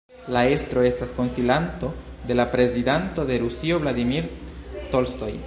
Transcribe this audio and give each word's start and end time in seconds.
La 0.35 0.41
estro 0.51 0.85
estas 0.91 1.11
konsilanto 1.17 1.91
de 2.31 2.39
la 2.39 2.47
Prezidanto 2.57 3.27
de 3.31 3.39
Rusio 3.45 3.79
Vladimir 3.85 4.27
Tolstoj. 4.97 5.33